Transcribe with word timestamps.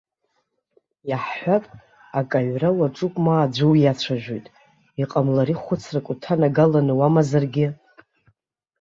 Иаҳҳәап, 1.09 1.65
акы 2.19 2.35
аҩра 2.39 2.69
уаҿуп 2.77 3.13
ма 3.23 3.33
аӡәы 3.39 3.67
уиацәажәоит, 3.71 4.45
иҟамлари 5.01 5.59
хәыцрак 5.61 6.07
уҭанагаланы 6.11 6.93
уамазаргьы. 6.99 7.67